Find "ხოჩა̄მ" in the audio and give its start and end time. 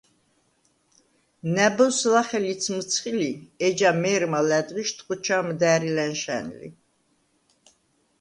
5.05-5.47